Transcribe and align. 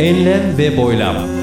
Enlem 0.00 0.58
ve 0.58 0.76
boylam. 0.76 1.39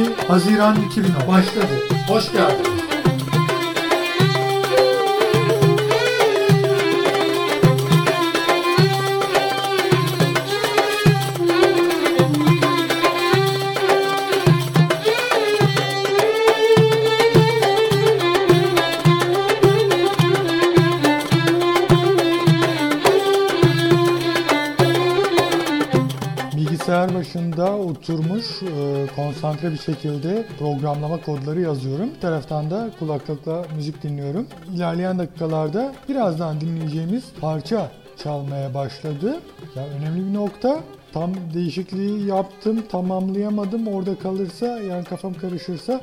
22 0.00 0.26
Haziran 0.28 0.76
2010 0.86 1.28
başladı. 1.28 1.66
Hoş 2.08 2.32
geldiniz. 2.32 2.79
Başında 27.60 27.76
oturmuş 27.76 28.62
e, 28.62 29.06
konsantre 29.16 29.72
bir 29.72 29.78
şekilde 29.78 30.46
programlama 30.58 31.20
kodları 31.20 31.60
yazıyorum. 31.60 32.10
Bir 32.14 32.20
taraftan 32.20 32.70
da 32.70 32.90
kulaklıkla 32.98 33.64
müzik 33.76 34.02
dinliyorum. 34.02 34.46
İlerleyen 34.74 35.18
dakikalarda 35.18 35.94
birazdan 36.08 36.60
dinleyeceğimiz 36.60 37.24
parça 37.40 37.90
çalmaya 38.22 38.74
başladı. 38.74 39.40
Ya 39.76 39.86
önemli 39.86 40.28
bir 40.28 40.34
nokta. 40.34 40.80
Tam 41.12 41.32
değişikliği 41.54 42.26
yaptım, 42.26 42.82
tamamlayamadım. 42.90 43.88
Orada 43.88 44.18
kalırsa 44.18 44.66
yani 44.66 45.04
kafam 45.04 45.34
karışırsa 45.34 46.00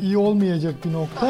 iyi 0.00 0.18
olmayacak 0.18 0.74
bir 0.84 0.92
nokta. 0.92 1.26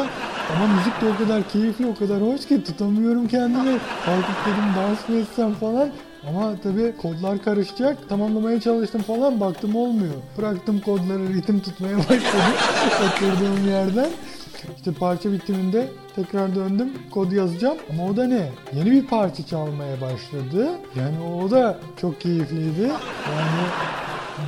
Ama 0.55 0.73
müzik 0.75 1.01
de 1.01 1.05
o 1.15 1.17
kadar 1.23 1.49
keyifli, 1.49 1.87
o 1.87 1.95
kadar 1.95 2.21
hoş 2.21 2.47
ki 2.47 2.63
tutamıyorum 2.63 3.27
kendimi. 3.27 3.77
Kalkıp 4.05 4.35
dedim 4.45 4.63
dans 4.77 5.09
mı 5.09 5.15
etsem 5.15 5.53
falan. 5.53 5.89
Ama 6.27 6.55
tabii 6.63 6.93
kodlar 7.01 7.43
karışacak. 7.43 8.09
Tamamlamaya 8.09 8.61
çalıştım 8.61 9.01
falan 9.01 9.39
baktım 9.39 9.75
olmuyor. 9.75 10.13
Bıraktım 10.37 10.79
kodları 10.79 11.33
ritim 11.33 11.59
tutmaya 11.59 11.97
başladım 12.09 12.55
oturduğum 13.07 13.69
yerden. 13.69 14.09
İşte 14.77 14.91
parça 14.91 15.31
bitiminde 15.31 15.87
tekrar 16.15 16.55
döndüm 16.55 16.93
kod 17.11 17.31
yazacağım 17.31 17.77
ama 17.89 18.05
o 18.05 18.17
da 18.17 18.27
ne? 18.27 18.49
Yeni 18.73 18.91
bir 18.91 19.07
parça 19.07 19.45
çalmaya 19.45 20.01
başladı. 20.01 20.69
Yani 20.95 21.19
o 21.19 21.51
da 21.51 21.77
çok 22.01 22.21
keyifliydi. 22.21 22.81
Yani 22.81 23.67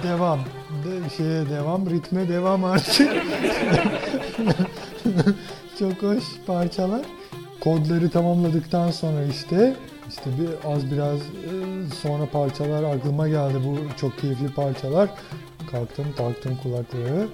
devam. 0.03 0.39
De, 0.85 1.09
şeye 1.17 1.49
devam, 1.49 1.89
ritme 1.89 2.29
devam 2.29 2.63
artık. 2.63 3.11
çok 5.79 6.03
hoş 6.03 6.23
parçalar. 6.47 7.01
Kodları 7.59 8.09
tamamladıktan 8.09 8.91
sonra 8.91 9.23
işte 9.23 9.75
işte 10.11 10.29
bir 10.39 10.73
az 10.75 10.91
biraz 10.91 11.19
e, 11.19 11.53
sonra 12.01 12.25
parçalar 12.25 12.83
aklıma 12.95 13.27
geldi 13.27 13.57
bu 13.65 13.97
çok 13.97 14.17
keyifli 14.17 14.53
parçalar. 14.53 15.09
Kalktım 15.71 16.05
taktım 16.17 16.57
kulaklığı 16.63 17.27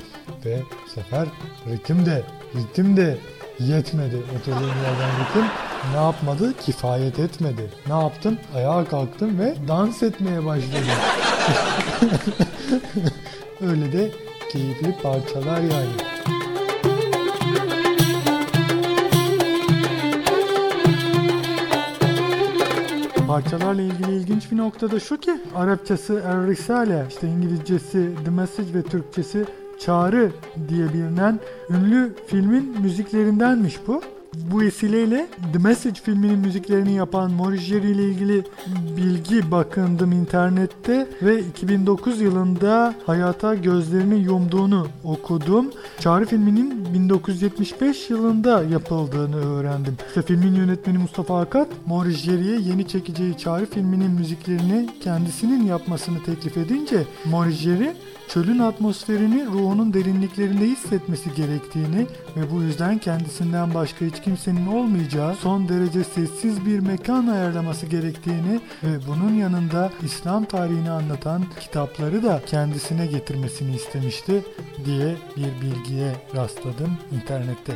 ve 0.45 0.61
bu 0.85 0.89
sefer 0.89 1.27
ritim 1.67 2.05
de 2.05 2.23
ritim 2.55 2.97
de 2.97 3.17
yetmedi 3.59 4.15
oturduğum 4.15 4.61
yerden 4.61 5.09
ritim. 5.19 5.45
Ne 5.93 6.01
yapmadı? 6.01 6.53
Kifayet 6.61 7.19
etmedi. 7.19 7.69
Ne 7.88 7.99
yaptım? 7.99 8.38
Ayağa 8.55 8.85
kalktım 8.85 9.39
ve 9.39 9.55
dans 9.67 10.03
etmeye 10.03 10.45
başladım. 10.45 10.88
Öyle 13.61 13.91
de 13.91 14.11
keyifli 14.51 14.95
parçalar 15.03 15.61
yani. 15.61 16.16
Parçalarla 23.27 23.81
ilgili 23.81 24.15
ilginç 24.15 24.51
bir 24.51 24.57
nokta 24.57 24.91
da 24.91 24.99
şu 24.99 25.17
ki 25.17 25.31
Arapçası 25.55 26.23
Er 26.25 26.47
Risale, 26.47 27.05
işte 27.09 27.27
İngilizcesi 27.27 28.11
The 28.25 28.31
Message 28.31 28.73
ve 28.73 28.83
Türkçesi 28.83 29.45
Çağrı 29.79 30.31
diye 30.69 30.93
bilinen 30.93 31.39
ünlü 31.69 32.15
filmin 32.27 32.81
müziklerindenmiş 32.81 33.79
bu. 33.88 34.01
Bu 34.52 34.62
vesileyle 34.62 35.28
The 35.53 35.59
Message 35.59 36.02
filminin 36.03 36.40
müziklerini 36.40 36.94
yapan 36.94 37.31
Maurice 37.31 37.64
Jerry 37.64 37.92
ile 37.92 38.03
ilgili 38.03 38.44
bilgi 38.98 39.52
bakındım 39.52 40.12
internette 40.12 41.08
ve 41.22 41.40
2009 41.40 42.22
yılında 42.22 42.96
hayata 43.06 43.56
gözlerini 43.56 44.20
yumduğunu 44.20 44.88
okudum. 45.03 45.72
Çağrı 46.00 46.25
filminin 46.25 46.94
1975 46.94 48.09
yılında 48.09 48.64
yapıldığını 48.64 49.36
öğrendim. 49.36 49.98
İşte 50.08 50.22
filmin 50.22 50.56
yönetmeni 50.56 50.98
Mustafa 50.98 51.42
Akat, 51.42 51.68
Maurice 51.86 52.18
Jerry'e 52.18 52.59
yeni 52.59 52.88
çekeceği 52.88 53.38
Çağrı 53.38 53.66
filminin 53.66 54.12
müziklerini 54.12 54.90
kendisinin 55.04 55.64
yapmasını 55.64 56.24
teklif 56.24 56.58
edince 56.58 57.04
Maurice 57.25 57.58
Jerry 57.58 57.94
çölün 58.28 58.59
atmosferini 58.59 59.46
ruhunun 59.46 59.94
derinliklerinde 59.94 60.66
hissetmesi 60.66 61.34
gerektiğini 61.36 62.08
ve 62.38 62.52
bu 62.52 62.62
yüzden 62.62 62.98
kendisinden 62.98 63.74
başka 63.74 64.06
hiç 64.06 64.22
kimsenin 64.27 64.67
olmayacağı 64.67 65.35
son 65.35 65.69
derece 65.69 66.03
sessiz 66.03 66.65
bir 66.65 66.79
mekan 66.79 67.27
ayarlaması 67.27 67.85
gerektiğini 67.85 68.59
ve 68.83 69.07
bunun 69.07 69.33
yanında 69.33 69.91
İslam 70.03 70.45
tarihini 70.45 70.91
anlatan 70.91 71.44
kitapları 71.59 72.24
da 72.24 72.41
kendisine 72.45 73.07
getirmesini 73.07 73.75
istemişti 73.75 74.44
diye 74.85 75.15
bir 75.38 75.62
bilgiye 75.62 76.15
rastladım 76.35 76.97
internette. 77.12 77.74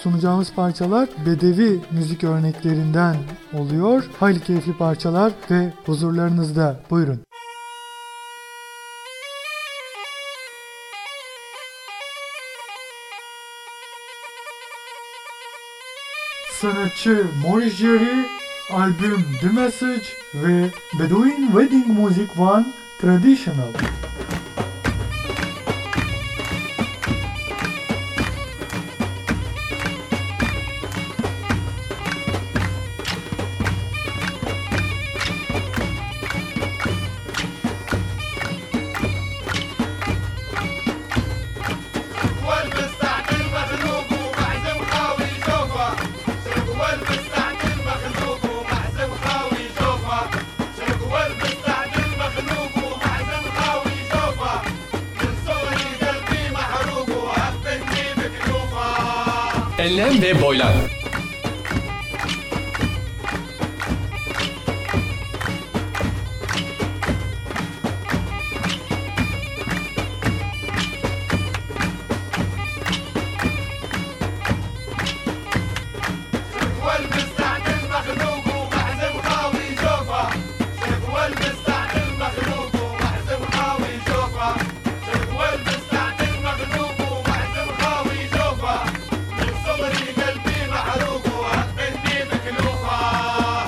Sunacağımız 0.00 0.52
parçalar 0.54 1.08
bedevi 1.26 1.80
müzik 1.90 2.24
örneklerinden 2.24 3.16
oluyor. 3.52 4.04
Hayli 4.20 4.40
keyifli 4.40 4.76
parçalar 4.76 5.32
ve 5.50 5.72
huzurlarınızda. 5.86 6.80
Buyurun. 6.90 7.29
Sanatçı 16.60 17.26
Maurice 17.42 17.76
Jerry, 17.76 18.26
albüm 18.70 19.26
The 19.40 19.48
Message 19.48 20.06
ve 20.34 20.70
Bedouin 20.98 21.46
Wedding 21.46 21.86
Music 21.86 22.28
One 22.38 22.64
Traditional. 23.00 23.72
Enlem 59.90 60.22
ve 60.22 60.42
boylan. 60.42 60.72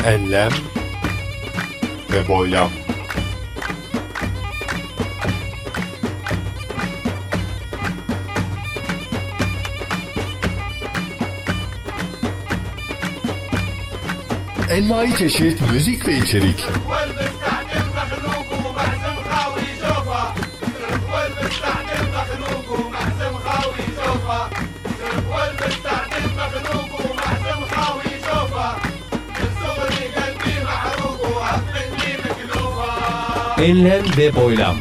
enlem 0.06 0.50
ve 2.12 2.28
boylam. 2.28 2.70
Envai 14.70 15.16
çeşit 15.16 15.60
müzik 15.72 16.08
ve 16.08 16.16
içerik. 16.16 16.66
Enlem 33.62 34.02
ve 34.16 34.36
boylam. 34.36 34.76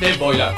ve 0.00 0.20
boylar. 0.20 0.54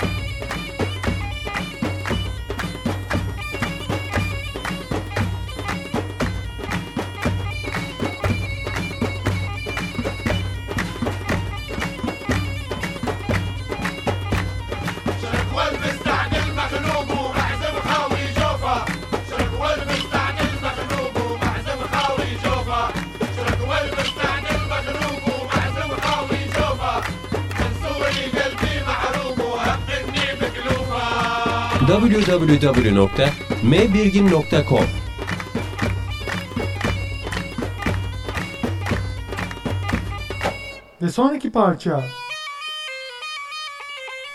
www.mbirgin.com 32.28 34.84
Ve 41.02 41.10
sonraki 41.10 41.50
parça 41.50 42.04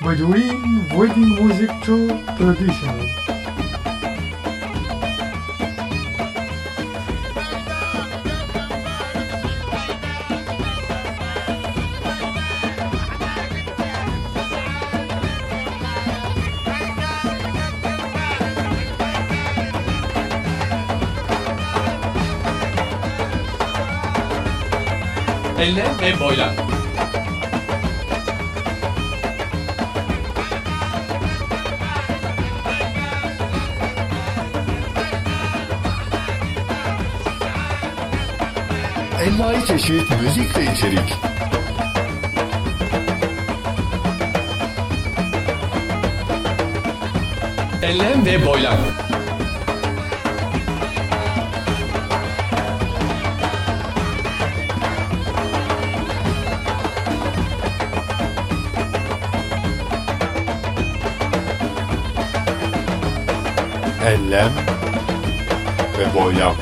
Baduin 0.06 0.62
Wedding 0.92 1.42
Music 1.42 1.70
to 1.86 1.98
Tradition. 2.38 2.96
hem 26.04 26.20
boylar. 26.20 26.50
Envai 39.26 39.66
çeşit 39.66 40.22
müzik 40.22 40.58
ve 40.58 40.64
içerik. 40.74 41.14
Enlem 47.84 48.26
ve 48.26 48.46
boylam. 48.46 49.03
enlem 64.34 64.52
ve 65.98 66.20
boylam. 66.20 66.56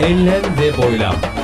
Enlem 0.00 0.42
ve 0.58 0.76
boylam. 0.76 1.35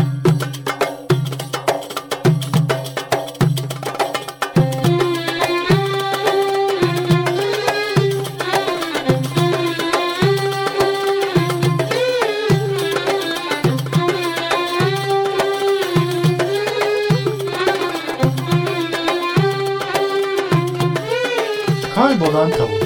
Kaybolan 21.94 22.50
Tavuk. 22.50 22.79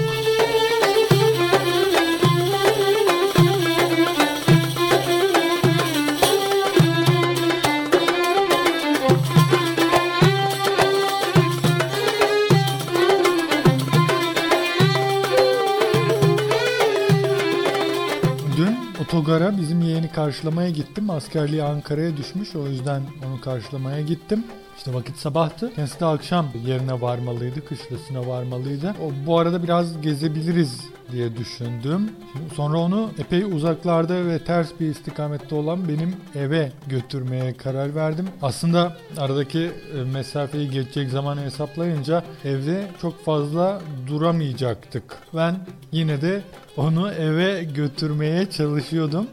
Bulgar'a 19.15 19.59
bizim 19.59 19.83
yeğeni 19.83 20.09
karşılamaya 20.13 20.71
gittim. 20.71 21.11
Askerliği 21.11 21.63
Ankara'ya 21.63 22.17
düşmüş. 22.17 22.57
O 22.57 22.67
yüzden 22.67 23.03
onu 23.27 23.41
karşılamaya 23.41 24.01
gittim. 24.01 24.45
İşte 24.77 24.95
vakit 24.95 25.17
sabahtı. 25.17 25.75
Kendisi 25.75 26.01
de 26.01 26.05
akşam 26.05 26.47
yerine 26.67 27.01
varmalıydı. 27.01 27.65
Kışlasına 27.65 28.27
varmalıydı. 28.27 28.95
O, 29.03 29.27
bu 29.27 29.39
arada 29.39 29.63
biraz 29.63 30.01
gezebiliriz 30.01 30.81
diye 31.13 31.37
düşündüm. 31.37 32.11
Sonra 32.55 32.79
onu 32.79 33.11
epey 33.19 33.43
uzaklarda 33.43 34.27
ve 34.27 34.39
ters 34.39 34.69
bir 34.81 34.87
istikamette 34.87 35.55
olan 35.55 35.89
benim 35.89 36.17
eve 36.35 36.73
götürmeye 36.87 37.55
karar 37.55 37.95
verdim. 37.95 38.29
Aslında 38.43 38.97
aradaki 39.19 39.73
e, 39.99 40.05
mesafeyi 40.13 40.71
geçecek 40.71 41.11
zamanı 41.11 41.41
hesaplayınca 41.41 42.25
evde 42.45 42.87
çok 43.03 43.25
fazla 43.25 43.81
duramayacaktık. 44.07 45.19
Ben 45.35 45.57
yine 45.93 46.21
de 46.23 46.43
onu 46.77 47.13
eve 47.13 47.65
götürmeye 47.65 48.51
çalışıyordum. 48.51 49.27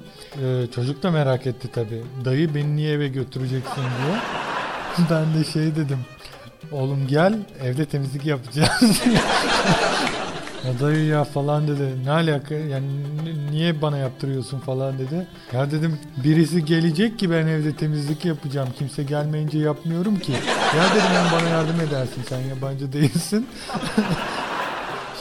Ee, 0.44 0.66
çocuk 0.76 1.04
da 1.04 1.12
merak 1.12 1.48
etti 1.48 1.68
tabii. 1.74 2.02
Dayı 2.26 2.56
beni 2.56 2.76
niye 2.76 2.94
eve 2.94 3.08
götüreceksin 3.08 3.82
diye. 3.82 4.16
Ben 5.10 5.34
de 5.34 5.44
şey 5.44 5.76
dedim. 5.76 6.00
Oğlum 6.72 7.08
gel 7.08 7.40
evde 7.64 7.86
temizlik 7.86 8.26
yapacağız. 8.26 9.02
ya 10.66 10.80
dayı 10.80 11.06
ya 11.06 11.24
falan 11.24 11.68
dedi. 11.68 12.06
Ne 12.06 12.12
alaka 12.12 12.56
yani 12.56 12.86
niye 13.52 13.82
bana 13.82 13.98
yaptırıyorsun 13.98 14.60
falan 14.60 15.00
dedi. 15.00 15.28
Ya 15.54 15.72
dedim 15.72 16.00
birisi 16.24 16.66
gelecek 16.66 17.20
ki 17.20 17.32
ben 17.32 17.48
evde 17.48 17.76
temizlik 17.76 18.26
yapacağım. 18.26 18.70
Kimse 18.78 19.04
gelmeyince 19.04 19.60
yapmıyorum 19.60 20.20
ki. 20.20 20.32
Ya 20.78 20.84
dedim 20.96 21.32
bana 21.34 21.50
yardım 21.50 21.82
edersin 21.82 22.24
sen 22.30 22.40
yabancı 22.40 22.94
değilsin. 22.94 23.48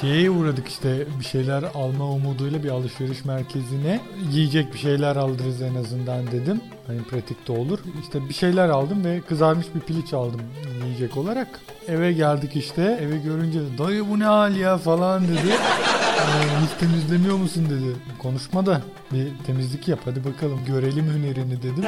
Şeye 0.00 0.30
uğradık 0.30 0.68
işte 0.68 1.06
bir 1.20 1.24
şeyler 1.24 1.62
alma 1.74 2.04
umuduyla 2.04 2.62
bir 2.62 2.68
alışveriş 2.68 3.24
merkezine 3.24 4.00
yiyecek 4.32 4.74
bir 4.74 4.78
şeyler 4.78 5.16
aldırırız 5.16 5.62
en 5.62 5.74
azından 5.74 6.26
dedim. 6.26 6.60
Hani 6.86 7.02
pratik 7.02 7.48
de 7.48 7.52
olur. 7.52 7.78
İşte 8.02 8.28
bir 8.28 8.34
şeyler 8.34 8.68
aldım 8.68 9.04
ve 9.04 9.20
kızarmış 9.20 9.66
bir 9.74 9.80
piliç 9.80 10.12
aldım 10.12 10.40
yiyecek 10.84 11.16
olarak. 11.16 11.48
Eve 11.88 12.12
geldik 12.12 12.56
işte. 12.56 12.98
Eve 13.02 13.18
görünce 13.18 13.60
dayı 13.78 14.08
bu 14.10 14.18
ne 14.18 14.24
hal 14.24 14.56
ya 14.56 14.78
falan 14.78 15.22
dedi. 15.22 15.48
Ee, 15.48 16.62
hiç 16.64 16.70
temizlemiyor 16.80 17.36
musun 17.36 17.66
dedi. 17.70 17.96
Konuşma 18.18 18.66
da 18.66 18.82
bir 19.12 19.28
temizlik 19.46 19.88
yap 19.88 20.00
hadi 20.04 20.24
bakalım 20.24 20.60
görelim 20.66 21.06
hünerini 21.06 21.62
dedim. 21.62 21.84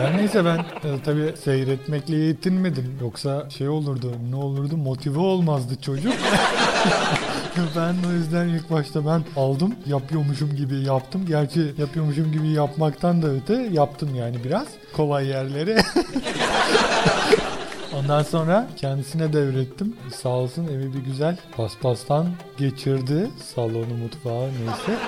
Ben 0.00 0.16
neyse 0.16 0.44
ben 0.44 0.58
e, 0.58 1.02
tabii 1.04 1.34
seyretmekle 1.44 2.16
yetinmedim. 2.16 2.98
Yoksa 3.00 3.50
şey 3.50 3.68
olurdu 3.68 4.12
ne 4.30 4.36
olurdu 4.36 4.76
motive 4.76 5.18
olmazdı 5.18 5.80
çocuk. 5.82 6.12
ben 7.76 7.94
o 8.08 8.12
yüzden 8.12 8.48
ilk 8.48 8.70
başta 8.70 9.06
ben 9.06 9.24
aldım 9.36 9.74
yapıyormuşum 9.86 10.56
gibi 10.56 10.74
yaptım. 10.74 11.26
Gerçi 11.26 11.74
yapıyormuşum 11.78 12.32
gibi 12.32 12.48
yapmaktan 12.48 13.22
da 13.22 13.28
öte 13.28 13.68
yaptım 13.72 14.14
yani 14.14 14.44
biraz. 14.44 14.66
Kolay 14.92 15.26
yerleri. 15.26 15.76
Ondan 17.94 18.22
sonra 18.22 18.68
kendisine 18.76 19.32
devrettim. 19.32 19.96
Sağ 20.14 20.28
olsun 20.28 20.66
evi 20.66 20.94
bir 20.94 20.98
güzel 20.98 21.36
paspastan 21.56 22.26
geçirdi. 22.58 23.30
Salonu, 23.54 23.94
mutfağı 24.02 24.48
neyse. 24.48 25.00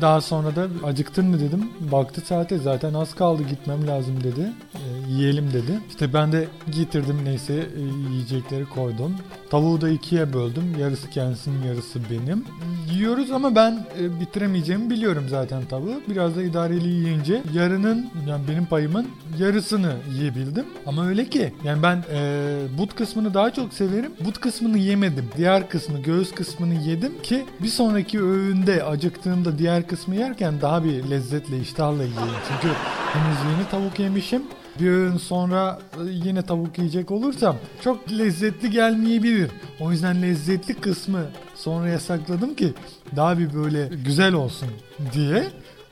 Daha 0.00 0.20
sonra 0.20 0.56
da 0.56 0.68
acıktın 0.86 1.26
mı 1.26 1.40
dedim. 1.40 1.68
Baktı 1.92 2.20
saate 2.20 2.58
zaten 2.58 2.94
az 2.94 3.14
kaldı 3.14 3.42
gitmem 3.42 3.86
lazım 3.86 4.24
dedi. 4.24 4.52
E, 4.74 5.12
yiyelim 5.12 5.52
dedi. 5.52 5.80
İşte 5.88 6.12
ben 6.12 6.32
de 6.32 6.48
getirdim 6.70 7.16
neyse 7.24 7.54
e, 7.54 8.10
yiyecekleri 8.12 8.64
koydum. 8.64 9.16
Tavuğu 9.50 9.80
da 9.80 9.88
ikiye 9.88 10.32
böldüm. 10.32 10.78
Yarısı 10.80 11.10
kendisinin 11.10 11.62
yarısı 11.66 11.98
benim. 12.10 12.44
Yiyoruz 12.92 13.30
ama 13.30 13.54
ben 13.54 13.86
e, 14.00 14.20
bitiremeyeceğimi 14.20 14.90
biliyorum 14.90 15.26
zaten 15.28 15.64
tavuğu. 15.64 16.00
Biraz 16.08 16.36
da 16.36 16.42
idareli 16.42 16.88
yiyince 16.88 17.42
yarının 17.52 18.10
yani 18.28 18.42
benim 18.48 18.66
payımın 18.66 19.06
yarısını 19.38 19.92
yiyebildim. 20.12 20.64
Ama 20.86 21.06
öyle 21.08 21.24
ki 21.28 21.52
yani 21.64 21.82
ben 21.82 22.04
e, 22.12 22.78
but 22.78 22.94
kısmını 22.94 23.34
daha 23.34 23.50
çok 23.50 23.72
severim. 23.72 24.12
But 24.24 24.40
kısmını 24.40 24.78
yemedim. 24.78 25.24
Diğer 25.36 25.68
kısmı 25.68 26.02
göğüs 26.02 26.32
kısmını 26.34 26.74
yedim 26.74 27.22
ki 27.22 27.46
bir 27.62 27.68
sonraki 27.68 28.22
öğünde 28.22 28.84
acıktığımda 28.84 29.58
diğer 29.58 29.77
kısmı 29.86 30.16
yerken 30.16 30.60
daha 30.60 30.84
bir 30.84 31.10
lezzetle 31.10 31.58
iştahla 31.60 32.02
yiyeyim. 32.02 32.34
Çünkü 32.48 32.74
henüz 33.12 33.38
yeni 33.52 33.68
tavuk 33.70 33.98
yemişim. 33.98 34.42
Bir 34.80 34.90
öğün 34.90 35.16
sonra 35.16 35.78
e, 35.94 36.10
yine 36.10 36.42
tavuk 36.42 36.78
yiyecek 36.78 37.10
olursam 37.10 37.56
çok 37.84 38.12
lezzetli 38.12 38.70
gelmeyebilir. 38.70 39.50
O 39.80 39.90
yüzden 39.92 40.22
lezzetli 40.22 40.74
kısmı 40.74 41.20
sonraya 41.54 42.00
sakladım 42.00 42.54
ki 42.54 42.74
daha 43.16 43.38
bir 43.38 43.54
böyle 43.54 43.88
güzel 44.04 44.34
olsun 44.34 44.68
diye. 45.12 45.44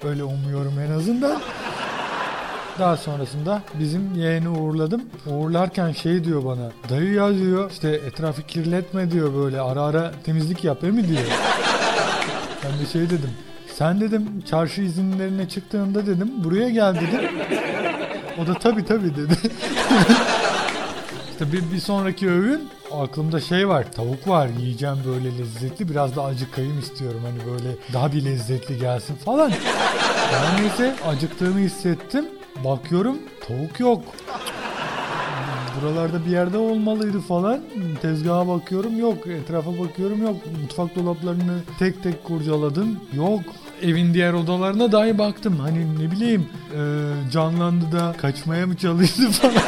Öyle 0.05 0.25
umuyorum 0.25 0.75
en 0.87 0.91
azından. 0.91 1.41
Daha 2.79 2.97
sonrasında 2.97 3.63
bizim 3.75 4.15
yeğeni 4.15 4.49
uğurladım. 4.49 5.03
Uğurlarken 5.27 5.93
şey 5.93 6.25
diyor 6.25 6.45
bana. 6.45 6.71
Dayı 6.89 7.13
ya 7.13 7.35
diyor 7.35 7.71
işte 7.71 7.89
etrafı 7.89 8.43
kirletme 8.43 9.11
diyor 9.11 9.35
böyle 9.35 9.61
ara 9.61 9.83
ara 9.83 10.13
temizlik 10.25 10.65
yap 10.65 10.83
değil 10.83 10.93
mi 10.93 11.09
diyor. 11.09 11.21
Ben 12.65 12.81
de 12.81 12.87
şey 12.93 13.03
dedim. 13.03 13.31
Sen 13.79 14.01
dedim 14.01 14.43
çarşı 14.51 14.83
izinlerine 14.83 15.49
çıktığında 15.49 16.07
dedim 16.07 16.31
buraya 16.45 16.69
gel 16.69 16.95
dedim. 16.95 17.31
O 18.43 18.47
da 18.47 18.55
tabi 18.55 18.85
tabi 18.85 19.17
dedi. 19.17 19.37
işte 21.31 21.53
bir, 21.53 21.81
sonraki 21.81 22.31
öğün 22.31 22.69
aklımda 22.93 23.41
şey 23.41 23.69
var 23.69 23.93
tavuk 23.93 24.29
var 24.29 24.49
yiyeceğim 24.61 24.97
böyle 25.07 25.39
lezzetli 25.39 25.91
biraz 25.91 26.17
da 26.17 26.25
acıkayım 26.25 26.79
istiyorum 26.79 27.21
hani 27.25 27.53
böyle 27.53 27.77
daha 27.93 28.13
bir 28.13 28.25
lezzetli 28.25 28.79
gelsin 28.79 29.15
falan. 29.15 29.53
Ben 30.33 30.63
neyse 30.63 30.95
acıktığımı 31.07 31.59
hissettim. 31.59 32.25
Bakıyorum 32.65 33.19
tavuk 33.49 33.81
yok. 33.81 34.03
Buralarda 35.81 36.27
bir 36.27 36.31
yerde 36.31 36.59
olmalıydı 36.59 37.21
falan. 37.21 37.61
Tezgaha 38.03 38.49
bakıyorum 38.49 38.99
yok. 38.99 39.27
Etrafa 39.27 39.79
bakıyorum 39.79 40.23
yok. 40.23 40.37
Mutfak 40.63 40.97
dolaplarını 40.97 41.59
tek 41.79 42.03
tek 42.03 42.25
kurcaladım. 42.25 43.01
Yok. 43.13 43.41
Evin 43.83 44.15
diğer 44.15 44.33
odalarına 44.33 44.93
dahi 44.93 45.19
baktım. 45.19 45.59
Hani 45.59 45.99
ne 45.99 46.11
bileyim 46.11 46.49
e, 46.75 46.81
canlandı 47.33 47.93
da 47.93 48.15
kaçmaya 48.19 48.67
mı 48.67 48.77
çalıştı 48.77 49.31
falan. 49.31 49.55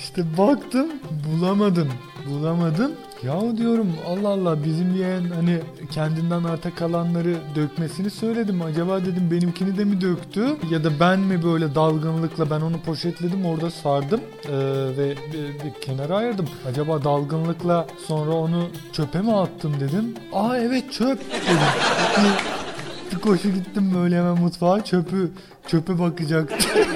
işte 0.00 0.24
baktım 0.38 0.86
bulamadım. 1.26 1.88
Bulamadım. 2.30 2.92
Ya 3.22 3.56
diyorum 3.56 3.92
Allah 4.06 4.28
Allah 4.28 4.64
bizim 4.64 4.96
yeğen 4.96 5.24
hani 5.34 5.60
kendinden 5.90 6.44
arta 6.44 6.74
kalanları 6.74 7.36
dökmesini 7.54 8.10
söyledim. 8.10 8.62
Acaba 8.62 9.00
dedim 9.00 9.28
benimkini 9.30 9.78
de 9.78 9.84
mi 9.84 10.00
döktü? 10.00 10.46
Ya 10.70 10.84
da 10.84 10.90
ben 11.00 11.20
mi 11.20 11.42
böyle 11.42 11.74
dalgınlıkla 11.74 12.50
ben 12.50 12.60
onu 12.60 12.80
poşetledim 12.80 13.46
orada 13.46 13.70
sardım 13.70 14.20
ee, 14.44 14.52
ve 14.98 15.14
bir, 15.32 15.64
bir 15.64 15.80
kenara 15.80 16.16
ayırdım. 16.16 16.46
Acaba 16.68 17.04
dalgınlıkla 17.04 17.86
sonra 18.06 18.32
onu 18.32 18.68
çöpe 18.92 19.20
mi 19.20 19.34
attım 19.36 19.74
dedim. 19.80 20.14
Aa 20.32 20.56
evet 20.56 20.92
çöp 20.92 21.18
dedim. 21.20 21.58
Bir 23.12 23.18
koşu 23.18 23.50
gittim 23.50 23.92
böyle 23.94 24.18
hemen 24.18 24.38
mutfağa 24.38 24.84
çöpü 24.84 25.30
çöpe 25.66 25.98
bakacaktım. 25.98 26.58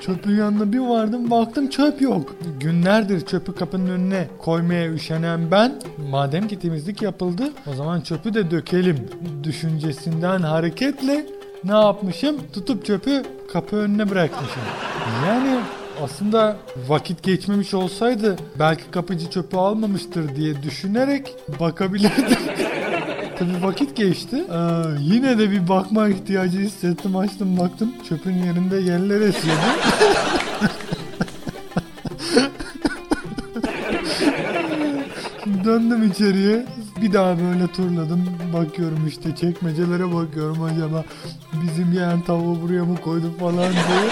Çöpün 0.00 0.36
yanına 0.36 0.72
bir 0.72 0.78
vardım 0.78 1.30
baktım 1.30 1.70
çöp 1.70 2.02
yok. 2.02 2.34
Günlerdir 2.62 3.20
çöpü 3.20 3.54
kapının 3.54 3.90
önüne 3.90 4.28
koymaya 4.38 4.92
üşenen 4.92 5.50
ben 5.50 5.80
madem 6.10 6.48
ki 6.48 6.58
temizlik 6.58 7.02
yapıldı 7.02 7.52
o 7.72 7.74
zaman 7.74 8.00
çöpü 8.00 8.34
de 8.34 8.50
dökelim 8.50 9.08
düşüncesinden 9.42 10.42
hareketle 10.42 11.26
ne 11.64 11.72
yapmışım? 11.72 12.36
Tutup 12.52 12.84
çöpü 12.84 13.22
kapı 13.52 13.76
önüne 13.76 14.10
bırakmışım. 14.10 14.62
Yani 15.26 15.58
aslında 16.02 16.56
vakit 16.88 17.22
geçmemiş 17.22 17.74
olsaydı 17.74 18.36
belki 18.58 18.90
kapıcı 18.90 19.30
çöpü 19.30 19.56
almamıştır 19.56 20.36
diye 20.36 20.62
düşünerek 20.62 21.34
bakabilirdim. 21.60 22.38
Tabii 23.38 23.62
vakit 23.62 23.96
geçti. 23.96 24.36
Ee, 24.36 24.58
yine 25.00 25.38
de 25.38 25.50
bir 25.50 25.68
bakma 25.68 26.08
ihtiyacı 26.08 26.58
hissettim. 26.58 27.16
Açtım 27.16 27.58
baktım. 27.58 27.92
Çöpün 28.08 28.34
yerinde 28.34 28.76
yerler 28.76 29.20
esiyordu. 29.20 29.60
Döndüm 35.92 36.10
içeriye. 36.10 36.66
Bir 37.02 37.12
daha 37.12 37.36
böyle 37.38 37.66
turladım. 37.66 38.28
Bakıyorum 38.52 39.06
işte 39.08 39.36
çekmecelere 39.36 40.14
bakıyorum 40.14 40.62
acaba 40.62 41.04
bizim 41.52 41.92
yeğen 41.92 42.20
tavuğu 42.20 42.62
buraya 42.62 42.84
mı 42.84 42.96
koydu 42.96 43.32
falan 43.40 43.72
diye. 43.72 44.10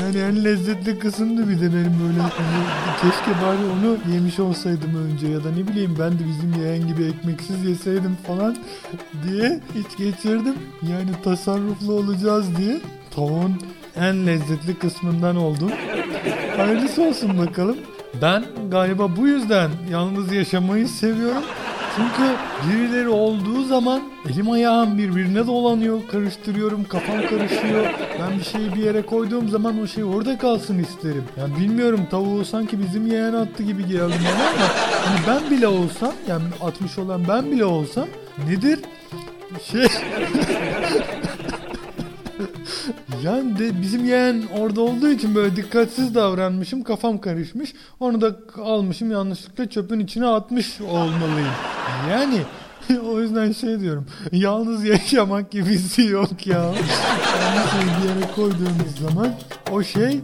Yani 0.00 0.18
en 0.18 0.44
lezzetli 0.44 0.98
kısımdı 0.98 1.48
bir 1.48 1.60
de 1.60 1.74
benim 1.74 2.00
böyle 2.02 2.20
hani 2.20 2.64
keşke 3.00 3.42
bari 3.42 3.58
onu 3.78 4.14
yemiş 4.14 4.38
olsaydım 4.38 4.94
önce 4.94 5.26
ya 5.26 5.44
da 5.44 5.50
ne 5.50 5.68
bileyim 5.68 5.96
ben 5.98 6.12
de 6.12 6.22
bizim 6.28 6.62
yeğen 6.62 6.88
gibi 6.88 7.04
ekmeksiz 7.04 7.64
yeseydim 7.64 8.16
falan 8.26 8.56
diye 9.28 9.60
hiç 9.74 9.98
geçirdim. 9.98 10.54
Yani 10.82 11.10
tasarruflu 11.24 11.92
olacağız 11.92 12.56
diye 12.56 12.80
tavuğun 13.14 13.60
en 13.96 14.26
lezzetli 14.26 14.78
kısmından 14.78 15.36
oldum. 15.36 15.70
Hayırlısı 16.56 17.02
olsun 17.02 17.38
bakalım. 17.38 17.76
Ben 18.22 18.44
galiba 18.70 19.16
bu 19.16 19.28
yüzden 19.28 19.70
yalnız 19.90 20.32
yaşamayı 20.32 20.88
seviyorum. 20.88 21.42
Çünkü 21.96 22.32
birileri 22.68 23.08
olduğu 23.08 23.64
zaman 23.64 24.02
elim 24.30 24.50
ayağım 24.50 24.98
birbirine 24.98 25.46
dolanıyor, 25.46 26.00
karıştırıyorum, 26.12 26.84
kafam 26.84 27.16
karışıyor. 27.16 27.86
Ben 28.20 28.38
bir 28.38 28.44
şeyi 28.44 28.74
bir 28.74 28.82
yere 28.82 29.02
koyduğum 29.02 29.48
zaman 29.48 29.80
o 29.80 29.86
şey 29.86 30.04
orada 30.04 30.38
kalsın 30.38 30.78
isterim. 30.78 31.24
Yani 31.40 31.56
bilmiyorum 31.56 32.00
tavuğu 32.10 32.44
sanki 32.44 32.80
bizim 32.80 33.06
yeğen 33.06 33.32
attı 33.32 33.62
gibi 33.62 33.86
geldi 33.86 34.14
bana 34.24 34.48
ama 34.48 34.68
hani 35.04 35.20
ben 35.26 35.50
bile 35.50 35.66
olsam 35.66 36.12
yani 36.28 36.44
atmış 36.62 36.98
olan 36.98 37.22
ben 37.28 37.50
bile 37.50 37.64
olsam 37.64 38.08
nedir? 38.48 38.80
Şey 39.70 39.86
Yani 43.22 43.58
de 43.58 43.82
bizim 43.82 44.04
yeğen 44.04 44.42
orada 44.58 44.80
olduğu 44.80 45.08
için 45.08 45.34
böyle 45.34 45.56
dikkatsiz 45.56 46.14
davranmışım. 46.14 46.82
Kafam 46.82 47.20
karışmış. 47.20 47.74
Onu 48.00 48.20
da 48.20 48.36
almışım 48.62 49.10
yanlışlıkla 49.10 49.70
çöpün 49.70 50.00
içine 50.00 50.26
atmış 50.26 50.80
olmalıyım. 50.80 51.48
Yani 52.10 52.38
o 53.08 53.20
yüzden 53.20 53.52
şey 53.52 53.80
diyorum. 53.80 54.06
Yalnız 54.32 54.84
yaşamak 54.84 55.50
gibisi 55.50 56.02
yok 56.02 56.46
ya. 56.46 56.58
Yanlış 56.58 57.70
şeyi 57.70 57.84
bir 57.84 58.08
yere 58.08 58.32
koyduğunuz 58.34 58.98
zaman 59.02 59.28
o 59.72 59.82
şey 59.82 60.20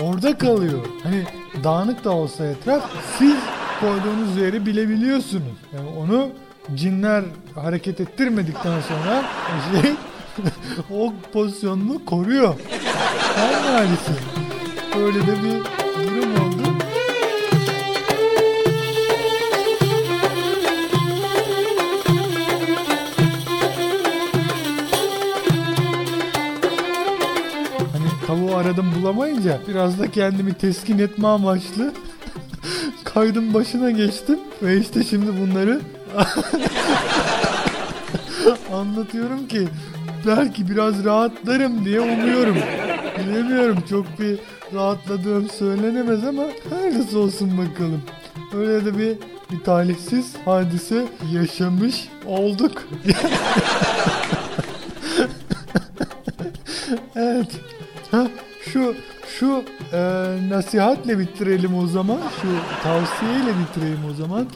orada 0.00 0.38
kalıyor. 0.38 0.86
Hani 1.02 1.24
dağınık 1.64 2.04
da 2.04 2.10
olsa 2.10 2.46
etraf 2.46 2.90
siz 3.18 3.36
koyduğunuz 3.80 4.36
yeri 4.36 4.66
bilebiliyorsunuz. 4.66 5.56
Yani 5.76 5.88
onu 5.98 6.28
cinler 6.74 7.24
hareket 7.54 8.00
ettirmedikten 8.00 8.80
sonra 8.80 9.24
şey 9.72 9.92
o 10.94 11.12
pozisyonunu 11.32 12.04
koruyor. 12.04 12.54
Her 13.36 13.72
maalesef. 13.72 14.22
Öyle 14.98 15.20
de 15.20 15.42
bir 15.42 15.64
durum 16.04 16.34
oldu. 16.34 16.62
Hani 27.92 28.26
tavuğu 28.26 28.56
aradım 28.56 28.92
bulamayınca 28.98 29.60
biraz 29.68 29.98
da 29.98 30.10
kendimi 30.10 30.54
teskin 30.54 30.98
etme 30.98 31.28
amaçlı 31.28 31.92
kaydın 33.04 33.54
başına 33.54 33.90
geçtim 33.90 34.38
ve 34.62 34.78
işte 34.78 35.04
şimdi 35.04 35.26
bunları 35.40 35.80
anlatıyorum 38.72 39.48
ki 39.48 39.68
belki 40.26 40.70
biraz 40.70 41.04
rahatlarım 41.04 41.84
diye 41.84 42.00
umuyorum. 42.00 42.56
Bilemiyorum 43.18 43.78
çok 43.90 44.20
bir 44.20 44.38
rahatladığım 44.74 45.48
söylenemez 45.48 46.24
ama 46.24 46.42
hayırlısı 46.70 47.18
olsun 47.18 47.58
bakalım. 47.58 48.02
Öyle 48.56 48.84
de 48.84 48.98
bir 48.98 49.16
bir 49.52 49.64
talihsiz 49.64 50.34
hadise 50.44 51.04
yaşamış 51.32 52.08
olduk. 52.26 52.82
evet. 57.16 57.50
Ha, 58.10 58.26
şu 58.72 58.94
şu 59.38 59.64
e, 59.92 59.98
nasihatle 60.48 61.18
bitirelim 61.18 61.78
o 61.78 61.86
zaman. 61.86 62.18
Şu 62.42 62.48
tavsiyeyle 62.82 63.52
bitireyim 63.60 64.04
o 64.10 64.14
zaman. 64.14 64.46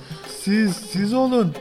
Siz 0.41 0.77
siz 0.77 1.15
olun. 1.15 1.55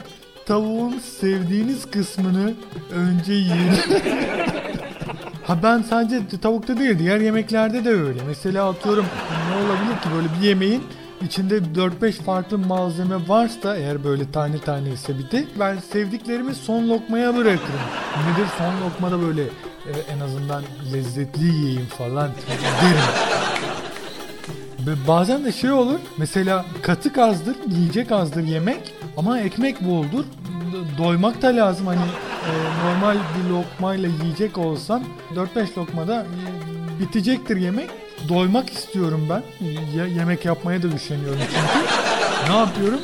Tavuğun 0.49 0.99
sevdiğiniz 0.99 1.91
kısmını 1.91 2.53
önce 2.91 3.33
yiyin. 3.33 3.71
ha 5.47 5.63
ben 5.63 5.81
sadece 5.81 6.39
tavukta 6.41 6.77
değil 6.77 6.99
diğer 6.99 7.19
yemeklerde 7.19 7.85
de 7.85 7.89
öyle. 7.89 8.19
Mesela 8.27 8.69
atıyorum 8.69 9.05
ne 9.49 9.55
olabilir 9.55 10.01
ki 10.01 10.09
böyle 10.15 10.27
bir 10.33 10.47
yemeğin 10.47 10.83
içinde 11.21 11.57
4-5 11.57 12.12
farklı 12.12 12.57
malzeme 12.57 13.15
varsa 13.27 13.75
eğer 13.75 14.03
böyle 14.03 14.31
tane 14.31 14.57
tane 14.57 14.89
ise 14.89 15.17
bir 15.17 15.31
de 15.31 15.45
ben 15.59 15.77
sevdiklerimi 15.77 16.55
son 16.55 16.89
lokmaya 16.89 17.35
bırakırım. 17.35 17.79
Nedir 18.17 18.47
son 18.57 18.88
lokmada 18.88 19.21
böyle 19.21 19.43
e, 19.43 19.91
en 20.15 20.19
azından 20.19 20.63
lezzetli 20.93 21.45
yiyeyim 21.45 21.88
falan 21.97 22.29
derim. 22.81 22.97
Ve 24.88 25.07
Bazen 25.07 25.45
de 25.45 25.51
şey 25.51 25.71
olur. 25.71 25.99
Mesela 26.17 26.65
katık 26.81 27.17
azdır, 27.17 27.55
yiyecek 27.67 28.12
azdır 28.12 28.43
yemek 28.43 28.93
ama 29.17 29.39
ekmek 29.39 29.81
boldur. 29.81 30.25
Do- 30.99 31.03
Doymak 31.03 31.41
da 31.41 31.47
lazım 31.47 31.88
hani 31.88 31.99
e, 31.99 32.51
normal 32.85 33.15
bir 33.15 33.49
lokmayla 33.49 34.09
yiyecek 34.23 34.57
olsam 34.57 35.03
4-5 35.35 35.77
lokmada 35.77 36.25
e, 36.25 36.99
bitecektir 36.99 37.57
yemek. 37.57 37.89
Doymak 38.29 38.69
istiyorum 38.69 39.27
ben. 39.29 39.43
Ye- 39.95 40.09
yemek 40.17 40.45
yapmaya 40.45 40.83
da 40.83 40.88
üşeniyorum 40.88 41.39
çünkü. 41.39 42.51
ne 42.53 42.57
yapıyorum? 42.57 42.99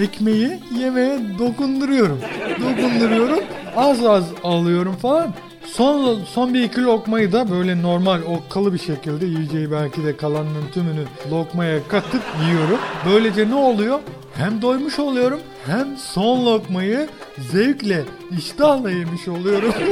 Ekmeği 0.00 0.60
yemeğe 0.78 1.20
dokunduruyorum. 1.38 2.20
Dokunduruyorum. 2.60 3.40
Az 3.76 4.04
az 4.04 4.24
alıyorum 4.44 4.96
falan. 4.96 5.34
Son, 5.66 6.18
son 6.24 6.54
bir 6.54 6.62
iki 6.62 6.82
lokmayı 6.84 7.32
da 7.32 7.50
böyle 7.50 7.82
normal 7.82 8.20
okkalı 8.22 8.72
bir 8.72 8.78
şekilde 8.78 9.26
yiyeceği 9.26 9.70
belki 9.70 10.04
de 10.04 10.16
kalanının 10.16 10.64
tümünü 10.74 11.04
lokmaya 11.30 11.88
katıp 11.88 12.22
yiyorum. 12.48 12.78
Böylece 13.06 13.50
ne 13.50 13.54
oluyor? 13.54 13.98
Hem 14.36 14.62
doymuş 14.62 14.98
oluyorum 14.98 15.40
hem 15.66 15.96
son 15.96 16.46
lokmayı 16.46 17.08
zevkle, 17.52 18.04
iştahla 18.38 18.90
yemiş 18.90 19.28
oluyorum. 19.28 19.74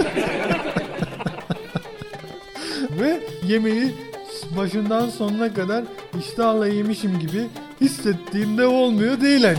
Ve 3.00 3.20
yemeği 3.46 3.94
başından 4.56 5.08
sonuna 5.08 5.54
kadar 5.54 5.84
iştahla 6.20 6.66
yemişim 6.66 7.18
gibi 7.18 7.46
hissettiğimde 7.80 8.66
olmuyor 8.66 9.20
değil 9.20 9.44
hani. 9.44 9.58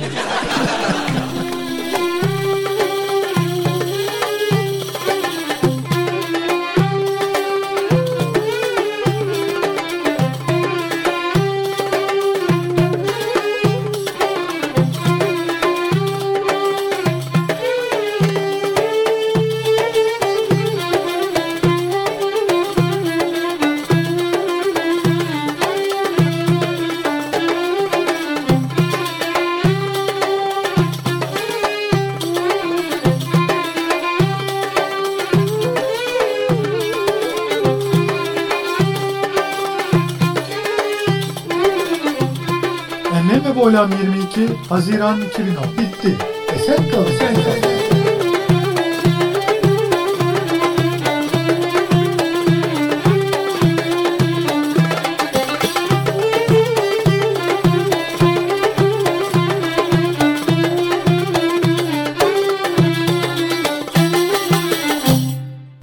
Boylam 43.73 43.91
22 43.91 44.49
Haziran 44.69 45.19
2010 45.19 45.77
bitti. 45.77 46.15
Esen 46.55 46.91
kal, 46.91 47.05
esen 47.05 47.35
kal. 47.35 47.43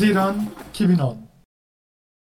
Haziran 0.00 0.46
2010 0.72 1.19